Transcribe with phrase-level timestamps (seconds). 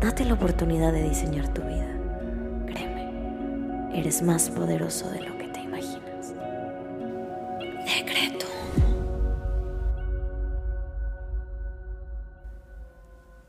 [0.00, 1.88] Date la oportunidad de diseñar tu vida.
[2.66, 6.34] Créeme, eres más poderoso de lo que te imaginas.
[7.84, 8.46] Decreto.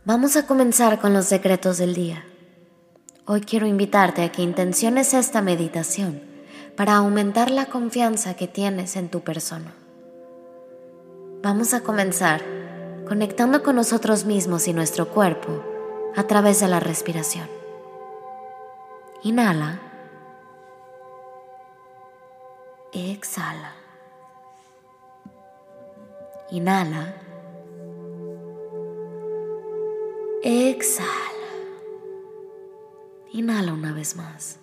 [0.05, 2.25] Vamos a comenzar con los decretos del día.
[3.25, 6.19] Hoy quiero invitarte a que intenciones esta meditación
[6.75, 9.75] para aumentar la confianza que tienes en tu persona.
[11.43, 12.41] Vamos a comenzar
[13.07, 15.68] conectando con nosotros mismos y nuestro cuerpo
[16.15, 17.49] a través de la respiración.
[19.23, 19.79] Inhala.
[22.91, 23.73] Exhala.
[26.51, 27.15] Inhala.
[30.43, 31.49] Exhala.
[33.31, 34.59] Inhala una vez más.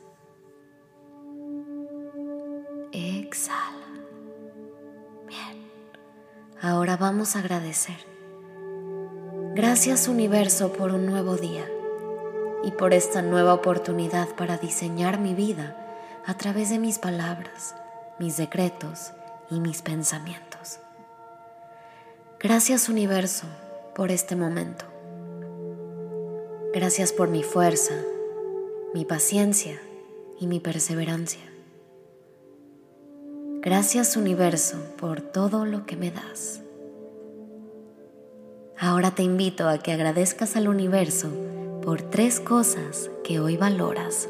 [3.27, 3.87] exhala.
[5.27, 5.71] Bien,
[6.63, 8.16] ahora vamos a agradecer.
[9.57, 11.67] Gracias universo por un nuevo día
[12.63, 15.75] y por esta nueva oportunidad para diseñar mi vida
[16.27, 17.75] a través de mis palabras,
[18.19, 19.13] mis decretos
[19.51, 20.79] y mis pensamientos.
[22.39, 23.47] Gracias universo
[23.95, 24.85] por este momento.
[26.75, 27.95] Gracias por mi fuerza,
[28.93, 29.81] mi paciencia
[30.39, 31.51] y mi perseverancia.
[33.63, 36.61] Gracias universo por todo lo que me das.
[38.79, 41.31] Ahora te invito a que agradezcas al universo
[41.83, 44.29] por tres cosas que hoy valoras.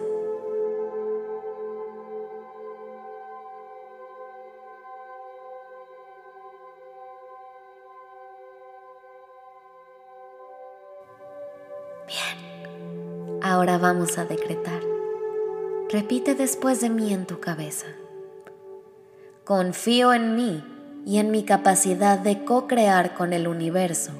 [12.07, 14.81] Bien, ahora vamos a decretar.
[15.91, 17.87] Repite después de mí en tu cabeza.
[19.45, 20.63] Confío en mí
[21.05, 24.13] y en mi capacidad de co-crear con el universo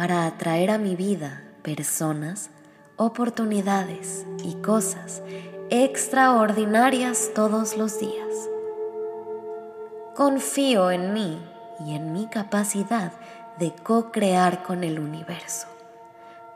[0.00, 2.48] para atraer a mi vida personas,
[2.96, 5.20] oportunidades y cosas
[5.68, 8.48] extraordinarias todos los días.
[10.16, 11.38] Confío en mí
[11.84, 13.12] y en mi capacidad
[13.58, 15.66] de co-crear con el universo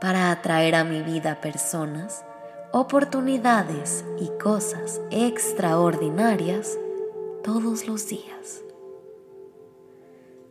[0.00, 2.24] para atraer a mi vida personas,
[2.72, 6.78] oportunidades y cosas extraordinarias
[7.42, 8.62] todos los días.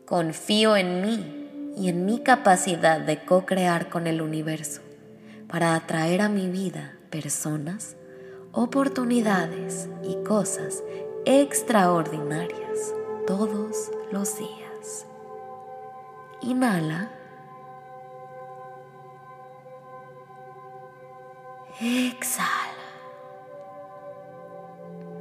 [0.05, 1.42] Confío en mí
[1.75, 4.81] y en mi capacidad de co-crear con el universo
[5.47, 7.95] para atraer a mi vida personas,
[8.51, 10.83] oportunidades y cosas
[11.25, 12.93] extraordinarias
[13.27, 15.05] todos los días.
[16.41, 17.11] Inhala.
[21.79, 22.49] Exhala.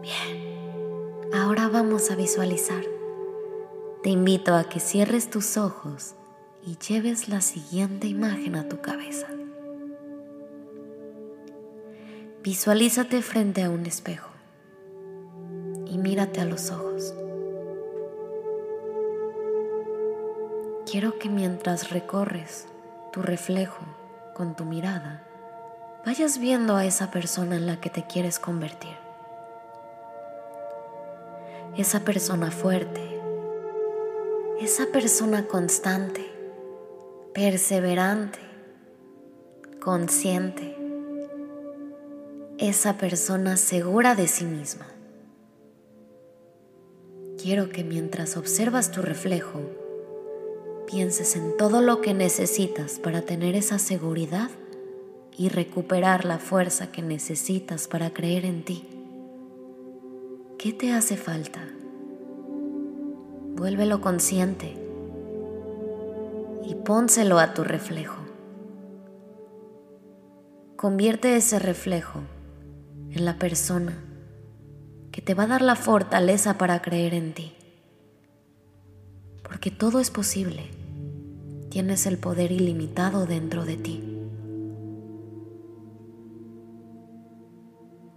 [0.01, 1.31] Bien.
[1.35, 2.85] Ahora vamos a visualizar.
[4.03, 6.17] Te invito a que cierres tus ojos
[6.65, 9.27] y lleves la siguiente imagen a tu cabeza.
[12.43, 14.31] Visualízate frente a un espejo
[15.87, 17.15] y mírate a los ojos.
[20.91, 22.67] Quiero que mientras recorres
[23.13, 23.85] tu reflejo
[24.35, 25.27] con tu mirada,
[26.05, 29.03] vayas viendo a esa persona en la que te quieres convertir
[31.77, 33.01] esa persona fuerte,
[34.61, 36.31] esa persona constante,
[37.35, 38.41] perseverante,
[39.81, 40.77] consciente,
[42.59, 44.87] esa persona segura de sí misma.
[47.43, 49.63] Quiero que mientras observas tu reflejo,
[50.87, 54.51] pienses en todo lo que necesitas para tener esa seguridad
[55.35, 58.87] y recuperar la fuerza que necesitas para creer en ti.
[60.59, 61.67] ¿Qué te hace falta?
[63.55, 64.82] Vuélvelo consciente
[66.65, 68.23] y pónselo a tu reflejo.
[70.77, 72.21] Convierte ese reflejo
[73.11, 73.97] en la persona
[75.13, 77.53] que te va a dar la fortaleza para creer en ti.
[79.45, 80.71] Porque todo es posible.
[81.71, 84.19] Tienes el poder ilimitado dentro de ti.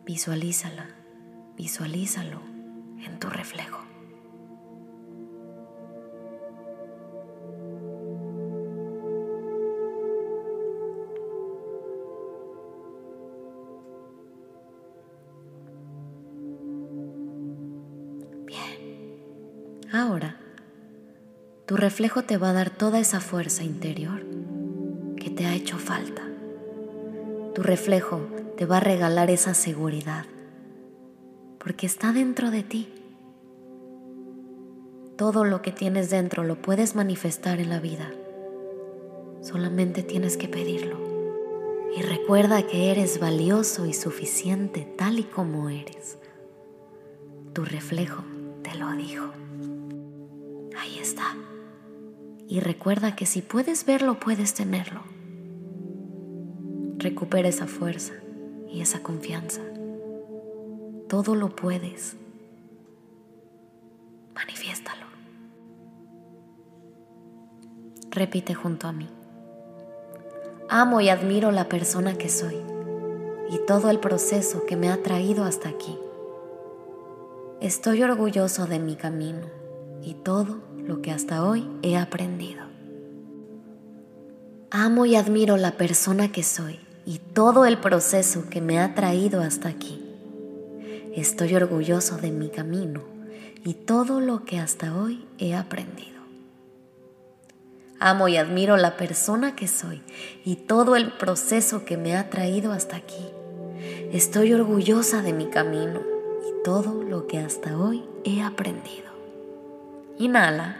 [0.06, 0.88] Visualízala.
[1.57, 2.42] Visualízalo
[3.06, 3.84] en tu reflejo.
[19.95, 20.36] Ahora,
[21.65, 24.25] tu reflejo te va a dar toda esa fuerza interior
[25.15, 26.21] que te ha hecho falta.
[27.53, 28.19] Tu reflejo
[28.57, 30.25] te va a regalar esa seguridad,
[31.59, 32.94] porque está dentro de ti.
[35.15, 38.12] Todo lo que tienes dentro lo puedes manifestar en la vida.
[39.39, 41.00] Solamente tienes que pedirlo.
[41.95, 46.18] Y recuerda que eres valioso y suficiente tal y como eres.
[47.53, 48.25] Tu reflejo
[48.62, 49.44] te lo dijo.
[50.80, 51.36] Ahí está.
[52.48, 55.01] Y recuerda que si puedes verlo, puedes tenerlo.
[56.98, 58.13] Recupera esa fuerza
[58.68, 59.62] y esa confianza.
[61.07, 62.18] Todo lo puedes.
[64.33, 65.06] Manifiéstalo.
[68.12, 69.10] Repite junto a mí.
[70.69, 72.56] Amo y admiro la persona que soy
[73.50, 75.98] y todo el proceso que me ha traído hasta aquí.
[77.62, 79.55] Estoy orgulloso de mi camino
[80.06, 82.63] y todo lo que hasta hoy he aprendido.
[84.69, 89.42] Amo y admiro la persona que soy y todo el proceso que me ha traído
[89.42, 90.02] hasta aquí.
[91.16, 93.02] Estoy orgulloso de mi camino
[93.63, 96.22] y todo lo que hasta hoy he aprendido.
[98.00, 100.04] Amo y admiro la persona que soy
[100.44, 103.25] y todo el proceso que me ha traído hasta aquí.
[104.12, 106.02] Estoy orgullosa de mi camino
[106.48, 109.05] y todo lo que hasta hoy he aprendido.
[110.17, 110.77] Inhala.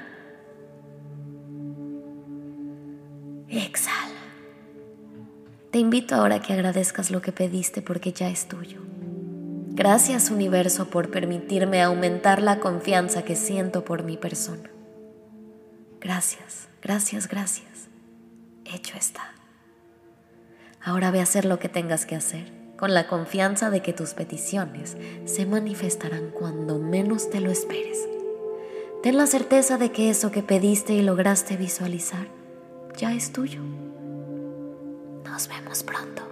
[3.50, 4.16] Exhala.
[5.72, 8.80] Te invito ahora a que agradezcas lo que pediste porque ya es tuyo.
[9.72, 14.70] Gracias universo por permitirme aumentar la confianza que siento por mi persona.
[16.00, 17.90] Gracias, gracias, gracias.
[18.64, 19.34] Hecho está.
[20.82, 24.14] Ahora ve a hacer lo que tengas que hacer, con la confianza de que tus
[24.14, 24.96] peticiones
[25.26, 28.15] se manifestarán cuando menos te lo esperes.
[29.06, 32.28] Ten la certeza de que eso que pediste y lograste visualizar
[32.98, 33.62] ya es tuyo.
[35.24, 36.24] Nos vemos pronto.